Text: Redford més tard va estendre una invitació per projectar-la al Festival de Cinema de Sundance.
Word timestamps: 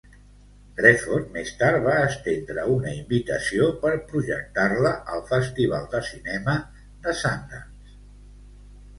Redford 0.77 1.25
més 1.33 1.49
tard 1.57 1.81
va 1.87 1.97
estendre 2.05 2.63
una 2.75 2.93
invitació 2.99 3.67
per 3.83 3.91
projectar-la 4.13 4.93
al 5.17 5.21
Festival 5.33 5.85
de 5.91 6.01
Cinema 6.07 6.55
de 7.05 7.15
Sundance. 7.21 8.01